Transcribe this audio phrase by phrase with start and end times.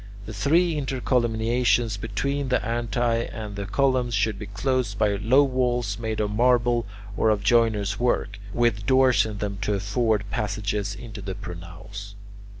[0.25, 5.99] The three intercolumniations between the antae and the columns should be closed by low walls
[5.99, 11.21] made of marble or of joiner's work, with doors in them to afford passages into
[11.21, 12.15] the pronaos.